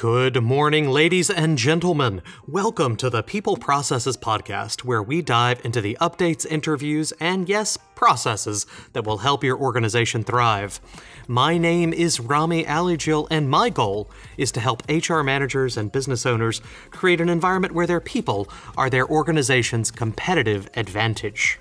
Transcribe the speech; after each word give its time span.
Good 0.00 0.42
morning, 0.42 0.88
ladies 0.88 1.28
and 1.28 1.58
gentlemen. 1.58 2.22
Welcome 2.48 2.96
to 2.96 3.10
the 3.10 3.22
People 3.22 3.58
Processes 3.58 4.16
Podcast, 4.16 4.82
where 4.82 5.02
we 5.02 5.20
dive 5.20 5.62
into 5.62 5.82
the 5.82 5.98
updates, 6.00 6.46
interviews, 6.46 7.12
and 7.20 7.46
yes, 7.46 7.76
processes 7.96 8.64
that 8.94 9.04
will 9.04 9.18
help 9.18 9.44
your 9.44 9.58
organization 9.58 10.24
thrive. 10.24 10.80
My 11.28 11.58
name 11.58 11.92
is 11.92 12.18
Rami 12.18 12.64
Alijil, 12.64 13.28
and 13.30 13.50
my 13.50 13.68
goal 13.68 14.10
is 14.38 14.50
to 14.52 14.60
help 14.60 14.82
HR 14.88 15.20
managers 15.20 15.76
and 15.76 15.92
business 15.92 16.24
owners 16.24 16.62
create 16.90 17.20
an 17.20 17.28
environment 17.28 17.74
where 17.74 17.86
their 17.86 18.00
people 18.00 18.48
are 18.78 18.88
their 18.88 19.06
organization's 19.06 19.90
competitive 19.90 20.66
advantage. 20.76 21.58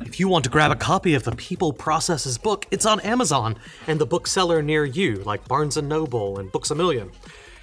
If 0.00 0.18
you 0.18 0.28
want 0.28 0.44
to 0.44 0.50
grab 0.50 0.70
a 0.70 0.76
copy 0.76 1.14
of 1.14 1.24
the 1.24 1.32
People 1.32 1.72
Processes 1.72 2.38
book, 2.38 2.66
it's 2.70 2.86
on 2.86 3.00
Amazon 3.00 3.56
and 3.86 4.00
the 4.00 4.06
bookseller 4.06 4.62
near 4.62 4.84
you, 4.84 5.16
like 5.16 5.46
Barnes 5.46 5.76
& 5.76 5.82
Noble 5.82 6.38
and 6.38 6.50
Books 6.50 6.70
A 6.70 6.74
Million. 6.74 7.10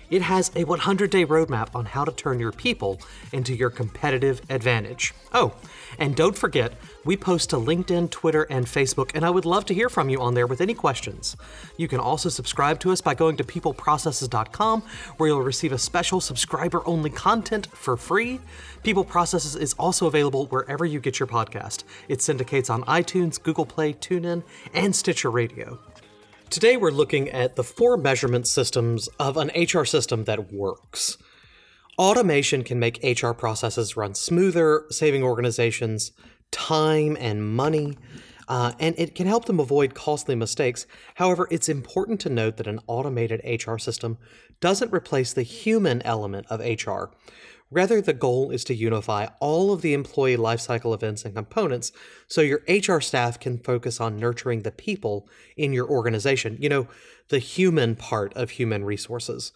It 0.10 0.22
has 0.24 0.52
a 0.56 0.64
100 0.64 1.10
day 1.10 1.26
roadmap 1.26 1.76
on 1.76 1.86
how 1.86 2.06
to 2.06 2.12
turn 2.12 2.40
your 2.40 2.52
people 2.52 3.00
into 3.32 3.54
your 3.54 3.70
competitive 3.70 4.42
advantage. 4.50 5.14
Oh, 5.34 5.54
and 5.98 6.16
don't 6.16 6.38
forget, 6.38 6.74
we 7.06 7.16
post 7.16 7.52
to 7.52 7.58
LinkedIn, 7.58 8.10
Twitter, 8.10 8.44
and 8.44 8.66
Facebook, 8.66 9.12
and 9.14 9.26
I 9.26 9.30
would 9.30 9.46
love 9.46 9.66
to 9.66 9.74
hear 9.74 9.90
from 9.90 10.10
you 10.10 10.22
on 10.22 10.34
there 10.34 10.48
with 10.48 10.62
any 10.62 10.74
questions. 10.74 11.38
You 11.78 11.88
can 11.88 12.00
also 12.00 12.30
subscribe 12.30 12.80
to 12.82 12.92
us 12.92 13.02
by 13.02 13.14
going 13.14 13.38
to 13.38 13.44
peopleprocesses.com, 13.44 14.84
where 15.18 15.30
you'll 15.30 15.42
receive 15.42 15.72
a 15.72 15.78
special 15.78 16.22
subscriber 16.22 16.82
only 16.88 17.10
content 17.10 17.68
for 17.68 17.98
free. 17.98 18.40
People 18.84 19.04
Processes 19.04 19.56
is 19.56 19.74
also 19.74 20.08
available 20.08 20.46
wherever 20.48 20.86
you 20.86 21.00
get 21.00 21.20
your 21.20 21.28
podcast. 21.28 21.84
It 22.08 22.22
syndicates 22.22 22.70
on 22.70 22.84
iTunes, 22.84 23.42
Google 23.42 23.66
Play, 23.66 23.94
TuneIn, 23.94 24.44
and 24.74 24.96
Stitcher 24.96 25.30
Radio. 25.30 25.80
Today, 26.50 26.78
we're 26.78 26.90
looking 26.90 27.30
at 27.30 27.56
the 27.56 27.64
four 27.64 27.96
measurement 27.96 28.48
systems 28.48 29.08
of 29.20 29.38
an 29.38 29.52
HR 29.56 29.86
system 29.86 30.24
that 30.24 30.52
works. 30.52 31.20
Automation 32.00 32.64
can 32.64 32.80
make 32.80 33.00
HR 33.04 33.34
processes 33.34 33.96
run 33.96 34.16
smoother, 34.16 34.86
saving 34.90 35.22
organizations 35.22 36.12
time 36.50 37.16
and 37.20 37.56
money, 37.56 38.00
uh, 38.50 38.74
and 38.80 38.96
it 38.98 39.14
can 39.14 39.28
help 39.28 39.46
them 39.46 39.60
avoid 39.60 39.94
costly 39.94 40.36
mistakes. 40.36 40.88
However, 41.16 41.48
it's 41.52 41.70
important 41.70 42.20
to 42.22 42.30
note 42.30 42.58
that 42.58 42.68
an 42.68 42.80
automated 42.88 43.42
HR 43.46 43.78
system 43.78 44.18
doesn't 44.60 44.92
replace 44.92 45.32
the 45.32 45.44
human 45.44 46.02
element 46.02 46.48
of 46.50 46.60
HR. 46.60 47.12
Rather, 47.72 48.02
the 48.02 48.14
goal 48.14 48.50
is 48.50 48.64
to 48.64 48.74
unify 48.74 49.28
all 49.40 49.72
of 49.72 49.84
the 49.84 49.94
employee 49.94 50.36
lifecycle 50.36 50.94
events 50.94 51.24
and 51.24 51.36
components 51.36 51.92
so 52.28 52.42
your 52.42 52.64
HR 52.68 53.00
staff 53.00 53.40
can 53.40 53.60
focus 53.60 54.02
on 54.02 54.18
nurturing 54.18 54.64
the 54.64 54.72
people 54.72 55.30
in 55.56 55.72
your 55.72 55.88
organization. 55.88 56.58
You 56.60 56.70
know, 56.70 56.88
the 57.28 57.38
human 57.38 57.96
part 57.96 58.34
of 58.34 58.50
human 58.52 58.84
resources. 58.84 59.52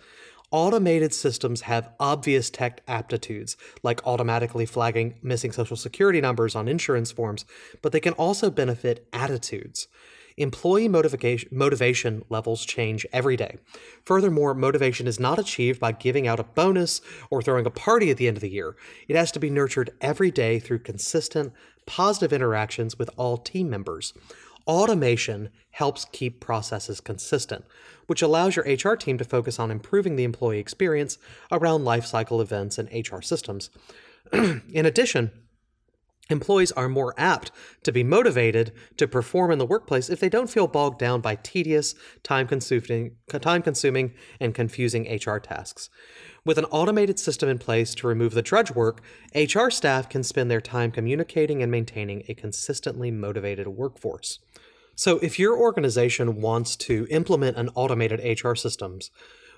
Automated 0.54 1.16
systems 1.16 1.62
have 1.62 1.90
obvious 2.00 2.52
tech 2.52 2.82
aptitudes, 2.88 3.58
like 3.82 4.06
automatically 4.06 4.68
flagging 4.68 5.16
missing 5.24 5.52
social 5.52 5.76
security 5.76 6.22
numbers 6.22 6.54
on 6.54 6.68
insurance 6.68 7.12
forms, 7.12 7.44
but 7.82 7.92
they 7.92 8.00
can 8.00 8.14
also 8.14 8.52
benefit 8.52 9.08
attitudes. 9.12 9.88
Employee 10.38 10.88
motivation, 10.88 11.50
motivation 11.52 12.24
levels 12.30 12.66
change 12.66 13.04
every 13.12 13.36
day. 13.36 13.58
Furthermore, 14.06 14.54
motivation 14.54 15.08
is 15.08 15.20
not 15.20 15.40
achieved 15.40 15.80
by 15.80 15.92
giving 15.92 16.28
out 16.28 16.40
a 16.40 16.44
bonus 16.44 17.02
or 17.32 17.42
throwing 17.42 17.66
a 17.66 17.72
party 17.72 18.12
at 18.12 18.18
the 18.18 18.28
end 18.28 18.38
of 18.38 18.42
the 18.42 18.50
year. 18.50 18.76
It 19.08 19.16
has 19.16 19.32
to 19.32 19.40
be 19.40 19.50
nurtured 19.50 19.90
every 20.02 20.30
day 20.30 20.60
through 20.60 20.80
consistent, 20.80 21.52
positive 21.88 22.32
interactions 22.32 23.00
with 23.00 23.10
all 23.18 23.38
team 23.38 23.72
members. 23.72 24.14
Automation 24.68 25.50
helps 25.72 26.06
keep 26.06 26.40
processes 26.40 27.02
consistent, 27.02 27.66
which 28.08 28.22
allows 28.22 28.56
your 28.56 28.66
HR 28.66 28.96
team 28.96 29.18
to 29.18 29.26
focus 29.26 29.60
on 29.60 29.72
improving 29.72 30.16
the 30.16 30.24
employee 30.24 30.60
experience 30.60 31.18
around 31.52 31.82
lifecycle 31.82 32.42
events 32.42 32.78
and 32.78 32.90
HR 32.92 33.22
systems. 33.22 33.70
In 34.34 34.86
addition, 34.86 35.32
Employees 36.30 36.72
are 36.72 36.88
more 36.88 37.14
apt 37.18 37.52
to 37.84 37.92
be 37.92 38.04
motivated 38.04 38.72
to 38.96 39.08
perform 39.08 39.52
in 39.52 39.60
the 39.60 39.66
workplace 39.66 40.10
if 40.10 40.22
they 40.22 40.30
don't 40.30 40.50
feel 40.50 40.68
bogged 40.68 40.98
down 40.98 41.20
by 41.20 41.36
tedious, 41.36 41.96
time 42.24 42.48
consuming, 42.48 43.18
time 43.28 43.62
consuming 43.62 44.14
and 44.40 44.56
confusing 44.56 45.04
HR 45.04 45.38
tasks. 45.38 45.90
With 46.46 46.58
an 46.58 46.66
automated 46.66 47.20
system 47.20 47.50
in 47.50 47.60
place 47.60 47.94
to 47.96 48.08
remove 48.08 48.34
the 48.34 48.42
drudge 48.42 48.72
work, 48.72 49.02
HR 49.36 49.70
staff 49.70 50.08
can 50.08 50.24
spend 50.24 50.50
their 50.50 50.62
time 50.62 50.92
communicating 50.92 51.62
and 51.62 51.72
maintaining 51.72 52.24
a 52.28 52.34
consistently 52.34 53.12
motivated 53.12 53.68
workforce. 53.68 54.40
So, 54.96 55.18
if 55.20 55.40
your 55.40 55.58
organization 55.58 56.40
wants 56.40 56.76
to 56.78 57.08
implement 57.10 57.58
an 57.58 57.70
automated 57.76 58.22
HR 58.44 58.54
systems, 58.54 59.10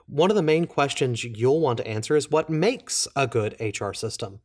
one 0.08 0.30
of 0.30 0.36
the 0.36 0.44
main 0.44 0.68
questions 0.68 1.24
you'll 1.24 1.60
want 1.60 1.78
to 1.78 1.88
answer 1.88 2.16
is 2.16 2.30
what 2.30 2.50
makes 2.50 3.08
a 3.16 3.26
good 3.26 3.56
HR 3.60 3.92
system? 3.92 4.40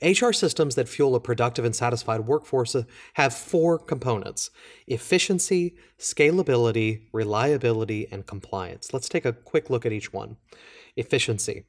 HR 0.00 0.32
systems 0.32 0.74
that 0.74 0.88
fuel 0.88 1.14
a 1.14 1.20
productive 1.20 1.64
and 1.64 1.76
satisfied 1.76 2.20
workforce 2.20 2.74
have 3.14 3.34
four 3.34 3.78
components 3.78 4.50
efficiency, 4.86 5.74
scalability, 5.98 7.02
reliability, 7.12 8.08
and 8.10 8.26
compliance. 8.26 8.92
Let's 8.92 9.08
take 9.08 9.24
a 9.24 9.32
quick 9.32 9.68
look 9.68 9.84
at 9.84 9.92
each 9.92 10.12
one. 10.12 10.36
Efficiency. 10.96 11.66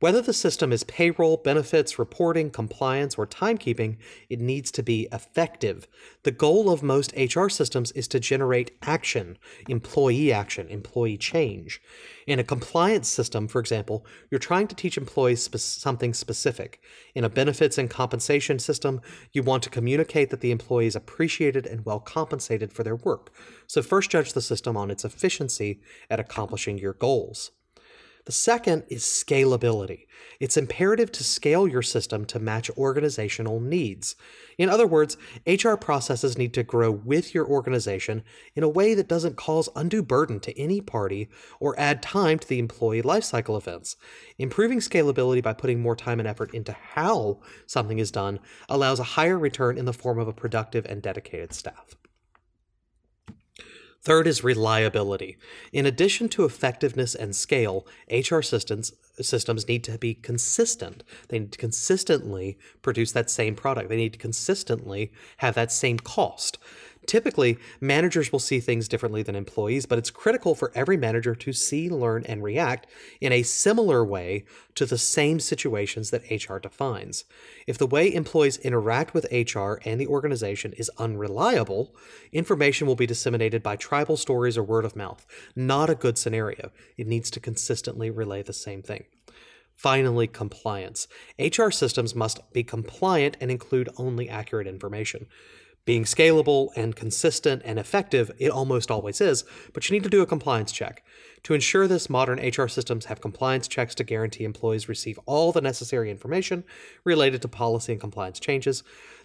Whether 0.00 0.20
the 0.20 0.32
system 0.32 0.72
is 0.72 0.84
payroll, 0.84 1.36
benefits, 1.36 1.98
reporting, 1.98 2.50
compliance, 2.50 3.16
or 3.16 3.26
timekeeping, 3.26 3.96
it 4.28 4.40
needs 4.40 4.70
to 4.72 4.82
be 4.82 5.08
effective. 5.12 5.86
The 6.24 6.30
goal 6.30 6.68
of 6.68 6.82
most 6.82 7.12
HR 7.16 7.48
systems 7.48 7.92
is 7.92 8.08
to 8.08 8.20
generate 8.20 8.72
action, 8.82 9.38
employee 9.68 10.32
action, 10.32 10.68
employee 10.68 11.16
change. 11.16 11.80
In 12.26 12.38
a 12.38 12.44
compliance 12.44 13.08
system, 13.08 13.46
for 13.46 13.60
example, 13.60 14.04
you're 14.30 14.38
trying 14.38 14.66
to 14.68 14.74
teach 14.74 14.98
employees 14.98 15.42
spe- 15.42 15.58
something 15.58 16.12
specific. 16.12 16.82
In 17.14 17.24
a 17.24 17.28
benefits 17.28 17.78
and 17.78 17.88
compensation 17.88 18.58
system, 18.58 19.00
you 19.32 19.42
want 19.42 19.62
to 19.62 19.70
communicate 19.70 20.30
that 20.30 20.40
the 20.40 20.50
employee 20.50 20.86
is 20.86 20.96
appreciated 20.96 21.66
and 21.66 21.84
well 21.84 22.00
compensated 22.00 22.72
for 22.72 22.82
their 22.82 22.96
work. 22.96 23.32
So, 23.66 23.80
first 23.80 24.10
judge 24.10 24.32
the 24.32 24.42
system 24.42 24.76
on 24.76 24.90
its 24.90 25.04
efficiency 25.04 25.80
at 26.10 26.20
accomplishing 26.20 26.78
your 26.78 26.94
goals. 26.94 27.52
The 28.26 28.32
second 28.32 28.84
is 28.88 29.02
scalability. 29.02 30.06
It's 30.40 30.56
imperative 30.56 31.12
to 31.12 31.24
scale 31.24 31.68
your 31.68 31.82
system 31.82 32.24
to 32.26 32.38
match 32.38 32.70
organizational 32.70 33.60
needs. 33.60 34.16
In 34.56 34.70
other 34.70 34.86
words, 34.86 35.18
HR 35.46 35.74
processes 35.74 36.38
need 36.38 36.54
to 36.54 36.62
grow 36.62 36.90
with 36.90 37.34
your 37.34 37.46
organization 37.46 38.22
in 38.54 38.62
a 38.62 38.68
way 38.68 38.94
that 38.94 39.08
doesn't 39.08 39.36
cause 39.36 39.68
undue 39.76 40.02
burden 40.02 40.40
to 40.40 40.58
any 40.58 40.80
party 40.80 41.28
or 41.60 41.78
add 41.78 42.02
time 42.02 42.38
to 42.38 42.48
the 42.48 42.58
employee 42.58 43.02
lifecycle 43.02 43.58
events. 43.58 43.96
Improving 44.38 44.80
scalability 44.80 45.42
by 45.42 45.52
putting 45.52 45.82
more 45.82 45.96
time 45.96 46.18
and 46.18 46.28
effort 46.28 46.54
into 46.54 46.72
how 46.72 47.40
something 47.66 47.98
is 47.98 48.10
done 48.10 48.40
allows 48.70 48.98
a 49.00 49.04
higher 49.04 49.38
return 49.38 49.76
in 49.76 49.84
the 49.84 49.92
form 49.92 50.18
of 50.18 50.28
a 50.28 50.32
productive 50.32 50.86
and 50.86 51.02
dedicated 51.02 51.52
staff. 51.52 51.94
Third 54.04 54.26
is 54.26 54.44
reliability. 54.44 55.38
In 55.72 55.86
addition 55.86 56.28
to 56.30 56.44
effectiveness 56.44 57.14
and 57.14 57.34
scale, 57.34 57.86
HR 58.10 58.42
systems 58.42 58.92
systems 59.20 59.66
need 59.66 59.84
to 59.84 59.96
be 59.96 60.12
consistent. 60.12 61.04
They 61.28 61.38
need 61.38 61.52
to 61.52 61.58
consistently 61.58 62.58
produce 62.82 63.12
that 63.12 63.30
same 63.30 63.54
product. 63.54 63.88
They 63.88 63.96
need 63.96 64.12
to 64.12 64.18
consistently 64.18 65.12
have 65.38 65.54
that 65.54 65.72
same 65.72 65.98
cost. 65.98 66.58
Typically, 67.06 67.58
managers 67.80 68.32
will 68.32 68.38
see 68.38 68.60
things 68.60 68.88
differently 68.88 69.22
than 69.22 69.36
employees, 69.36 69.86
but 69.86 69.98
it's 69.98 70.10
critical 70.10 70.54
for 70.54 70.72
every 70.74 70.96
manager 70.96 71.34
to 71.34 71.52
see, 71.52 71.88
learn, 71.88 72.24
and 72.26 72.42
react 72.42 72.86
in 73.20 73.32
a 73.32 73.42
similar 73.42 74.04
way 74.04 74.44
to 74.74 74.86
the 74.86 74.98
same 74.98 75.38
situations 75.38 76.10
that 76.10 76.24
HR 76.30 76.58
defines. 76.58 77.24
If 77.66 77.78
the 77.78 77.86
way 77.86 78.12
employees 78.12 78.56
interact 78.58 79.14
with 79.14 79.30
HR 79.30 79.74
and 79.84 80.00
the 80.00 80.06
organization 80.06 80.72
is 80.74 80.90
unreliable, 80.98 81.94
information 82.32 82.86
will 82.86 82.96
be 82.96 83.06
disseminated 83.06 83.62
by 83.62 83.76
tribal 83.76 84.16
stories 84.16 84.56
or 84.56 84.62
word 84.62 84.84
of 84.84 84.96
mouth. 84.96 85.26
Not 85.54 85.90
a 85.90 85.94
good 85.94 86.18
scenario. 86.18 86.70
It 86.96 87.06
needs 87.06 87.30
to 87.32 87.40
consistently 87.40 88.10
relay 88.10 88.42
the 88.42 88.52
same 88.52 88.82
thing. 88.82 89.04
Finally, 89.76 90.28
compliance. 90.28 91.08
HR 91.38 91.70
systems 91.70 92.14
must 92.14 92.52
be 92.52 92.62
compliant 92.62 93.36
and 93.40 93.50
include 93.50 93.88
only 93.96 94.28
accurate 94.28 94.66
information 94.66 95.26
being 95.84 96.04
scalable 96.04 96.70
and 96.76 96.96
consistent 96.96 97.62
and 97.64 97.78
effective, 97.78 98.30
it 98.38 98.50
almost 98.50 98.90
always 98.90 99.20
is, 99.20 99.44
but 99.72 99.88
you 99.88 99.94
need 99.94 100.02
to 100.04 100.10
do 100.10 100.22
a 100.22 100.26
compliance 100.26 100.72
check. 100.72 101.04
To 101.44 101.54
ensure 101.54 101.86
this, 101.86 102.08
modern 102.08 102.38
HR 102.38 102.68
systems 102.68 103.04
have 103.06 103.20
compliance 103.20 103.68
checks 103.68 103.94
to 103.96 104.04
guarantee 104.04 104.44
employees 104.44 104.88
receive 104.88 105.18
all 105.26 105.52
the 105.52 105.60
necessary 105.60 106.10
information 106.10 106.64
related 107.04 107.42
to 107.42 107.48
policy 107.48 107.92
and 107.92 108.00
compliance 108.00 108.40
changes. 108.40 108.82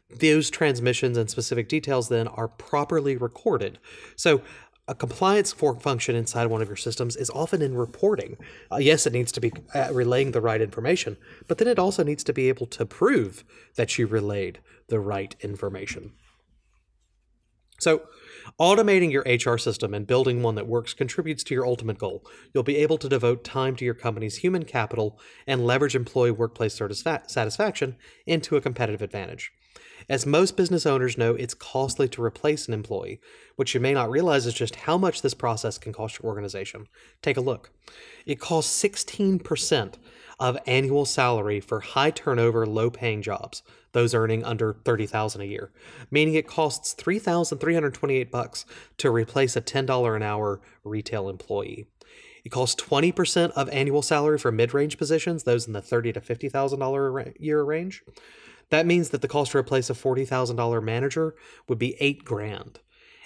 Those 0.10 0.50
transmissions 0.50 1.18
and 1.18 1.30
specific 1.30 1.70
details 1.70 2.10
then 2.10 2.28
are 2.28 2.48
properly 2.48 3.16
recorded. 3.16 3.80
So, 4.16 4.42
a 4.88 4.96
compliance 4.96 5.54
function 5.54 6.16
inside 6.16 6.48
one 6.48 6.64
of 6.64 6.68
your 6.68 6.76
systems 6.76 7.16
is 7.16 7.30
often 7.30 7.62
in 7.62 7.76
reporting. 7.76 8.38
Uh, 8.72 8.78
yes, 8.78 9.06
it 9.06 9.14
needs 9.14 9.32
to 9.34 9.40
be 9.40 9.54
uh, 9.76 9.90
relaying 9.92 10.32
the 10.32 10.42
right 10.42 10.60
information, 10.60 11.16
but 11.48 11.60
then 11.60 11.68
it 11.68 11.78
also 11.78 12.04
needs 12.04 12.24
to 12.24 12.34
be 12.34 12.50
able 12.50 12.66
to 12.66 12.88
prove 12.88 13.44
that 13.76 14.00
you 14.00 14.08
relayed 14.08 14.58
the 14.88 15.00
right 15.00 15.36
information. 15.42 16.14
So, 17.80 18.04
Automating 18.60 19.12
your 19.12 19.24
HR 19.24 19.58
system 19.58 19.94
and 19.94 20.08
building 20.08 20.42
one 20.42 20.56
that 20.56 20.68
works 20.68 20.94
contributes 20.94 21.44
to 21.46 21.54
your 21.54 21.66
ultimate 21.66 21.98
goal. 21.98 22.26
You'll 22.54 22.64
be 22.64 22.78
able 22.78 22.98
to 22.98 23.10
devote 23.10 23.44
time 23.44 23.76
to 23.78 23.86
your 23.86 23.94
company's 23.94 24.38
human 24.38 24.66
capital 24.66 25.20
and 25.48 25.66
leverage 25.66 25.96
employee 25.96 26.32
workplace 26.32 26.74
satisfaction 26.76 27.96
into 28.26 28.56
a 28.56 28.62
competitive 28.62 29.02
advantage. 29.02 29.52
As 30.10 30.26
most 30.26 30.58
business 30.58 30.88
owners 30.88 31.20
know, 31.20 31.36
it's 31.36 31.54
costly 31.54 32.08
to 32.10 32.24
replace 32.24 32.68
an 32.68 32.74
employee. 32.74 33.22
What 33.58 33.74
you 33.76 33.80
may 33.80 33.94
not 33.94 34.10
realize 34.10 34.48
is 34.48 34.56
just 34.56 34.76
how 34.76 34.98
much 34.98 35.22
this 35.22 35.36
process 35.36 35.78
can 35.78 35.94
cost 35.94 36.18
your 36.18 36.28
organization. 36.28 36.88
Take 37.22 37.38
a 37.38 37.42
look. 37.42 37.70
It 38.26 38.40
costs 38.40 38.84
16% 38.84 39.96
of 40.40 40.58
annual 40.66 41.06
salary 41.06 41.60
for 41.60 41.82
high 41.82 42.10
turnover, 42.10 42.66
low 42.66 42.90
paying 42.90 43.22
jobs, 43.22 43.62
those 43.92 44.16
earning 44.16 44.44
under 44.44 44.74
30,000 44.84 45.42
a 45.42 45.46
year, 45.46 45.72
meaning 46.10 46.34
it 46.34 46.48
costs 46.48 46.94
3,328 46.94 48.32
bucks 48.32 48.66
to 48.98 49.12
replace 49.12 49.56
a 49.56 49.62
$10 49.62 50.16
an 50.16 50.24
hour 50.24 50.60
retail 50.84 51.30
employee. 51.30 51.86
It 52.44 52.50
costs 52.50 52.82
20% 52.82 53.52
of 53.52 53.70
annual 53.70 54.02
salary 54.02 54.40
for 54.40 54.52
mid-range 54.52 54.98
positions, 54.98 55.44
those 55.44 55.68
in 55.68 55.74
the 55.74 55.82
30 55.82 56.14
to 56.14 56.22
$50,000 56.22 57.28
a 57.28 57.34
year 57.44 57.64
range. 57.64 58.04
That 58.70 58.86
means 58.86 59.10
that 59.10 59.22
the 59.22 59.28
cost 59.28 59.52
to 59.52 59.58
replace 59.58 59.90
a 59.90 59.94
$40,000 59.94 60.84
manager 60.84 61.36
would 61.68 61.80
be 61.80 61.96
8 62.00 62.24
grand 62.24 62.80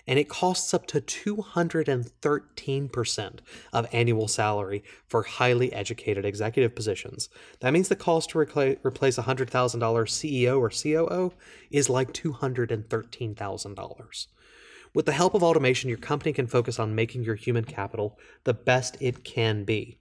and 0.05 0.19
it 0.19 0.27
costs 0.29 0.73
up 0.73 0.85
to 0.87 0.99
213% 0.99 3.39
of 3.71 3.87
annual 3.93 4.27
salary 4.27 4.83
for 5.07 5.23
highly 5.23 5.71
educated 5.71 6.25
executive 6.25 6.75
positions. 6.75 7.29
That 7.61 7.71
means 7.71 7.87
the 7.89 7.95
cost 7.95 8.31
to 8.31 8.39
recla- 8.39 8.77
replace 8.83 9.17
a 9.17 9.23
$100,000 9.23 10.09
CEO 10.09 10.59
or 10.59 10.69
COO 10.69 11.31
is 11.71 11.89
like 11.89 12.11
$213,000. 12.13 14.27
With 14.93 15.05
the 15.07 15.13
help 15.13 15.33
of 15.33 15.41
automation, 15.41 15.89
your 15.89 15.97
company 15.97 16.33
can 16.33 16.45
focus 16.47 16.77
on 16.79 16.93
making 16.93 17.23
your 17.23 17.35
human 17.35 17.63
capital 17.63 18.19
the 18.43 18.53
best 18.53 18.97
it 18.99 19.23
can 19.23 19.63
be. 19.63 19.97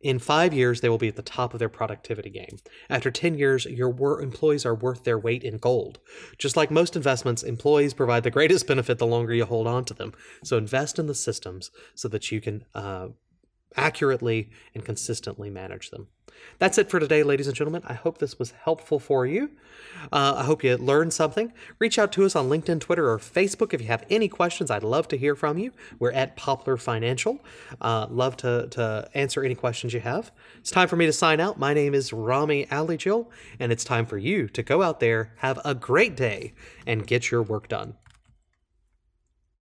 In 0.00 0.18
five 0.18 0.52
years, 0.52 0.80
they 0.80 0.88
will 0.88 0.98
be 0.98 1.08
at 1.08 1.16
the 1.16 1.22
top 1.22 1.54
of 1.54 1.58
their 1.58 1.68
productivity 1.68 2.30
game. 2.30 2.58
After 2.90 3.10
10 3.10 3.38
years, 3.38 3.64
your 3.64 3.88
wor- 3.88 4.20
employees 4.20 4.66
are 4.66 4.74
worth 4.74 5.04
their 5.04 5.18
weight 5.18 5.42
in 5.42 5.56
gold. 5.56 5.98
Just 6.38 6.56
like 6.56 6.70
most 6.70 6.96
investments, 6.96 7.42
employees 7.42 7.94
provide 7.94 8.22
the 8.22 8.30
greatest 8.30 8.66
benefit 8.66 8.98
the 8.98 9.06
longer 9.06 9.32
you 9.32 9.46
hold 9.46 9.66
on 9.66 9.84
to 9.86 9.94
them. 9.94 10.12
So 10.44 10.58
invest 10.58 10.98
in 10.98 11.06
the 11.06 11.14
systems 11.14 11.70
so 11.94 12.08
that 12.08 12.30
you 12.30 12.40
can 12.40 12.64
uh, 12.74 13.08
accurately 13.74 14.50
and 14.74 14.84
consistently 14.84 15.50
manage 15.50 15.90
them. 15.90 16.08
That's 16.58 16.78
it 16.78 16.90
for 16.90 17.00
today, 17.00 17.22
ladies 17.22 17.46
and 17.46 17.56
gentlemen. 17.56 17.82
I 17.86 17.94
hope 17.94 18.18
this 18.18 18.38
was 18.38 18.52
helpful 18.52 18.98
for 18.98 19.26
you. 19.26 19.50
Uh, 20.12 20.34
I 20.38 20.44
hope 20.44 20.64
you 20.64 20.76
learned 20.76 21.12
something. 21.12 21.52
Reach 21.78 21.98
out 21.98 22.12
to 22.12 22.24
us 22.24 22.36
on 22.36 22.48
LinkedIn, 22.48 22.80
Twitter, 22.80 23.10
or 23.10 23.18
Facebook 23.18 23.74
if 23.74 23.80
you 23.80 23.86
have 23.88 24.04
any 24.10 24.28
questions. 24.28 24.70
I'd 24.70 24.82
love 24.82 25.08
to 25.08 25.18
hear 25.18 25.34
from 25.34 25.58
you. 25.58 25.72
We're 25.98 26.12
at 26.12 26.36
Poplar 26.36 26.76
Financial. 26.76 27.44
Uh, 27.80 28.06
love 28.10 28.36
to, 28.38 28.68
to 28.68 29.08
answer 29.14 29.44
any 29.44 29.54
questions 29.54 29.92
you 29.92 30.00
have. 30.00 30.30
It's 30.58 30.70
time 30.70 30.88
for 30.88 30.96
me 30.96 31.06
to 31.06 31.12
sign 31.12 31.40
out. 31.40 31.58
My 31.58 31.74
name 31.74 31.94
is 31.94 32.12
Rami 32.12 32.66
Alijil, 32.66 33.26
and 33.58 33.72
it's 33.72 33.84
time 33.84 34.06
for 34.06 34.18
you 34.18 34.48
to 34.48 34.62
go 34.62 34.82
out 34.82 35.00
there, 35.00 35.32
have 35.38 35.58
a 35.64 35.74
great 35.74 36.16
day, 36.16 36.54
and 36.86 37.06
get 37.06 37.30
your 37.30 37.42
work 37.42 37.68
done. 37.68 37.94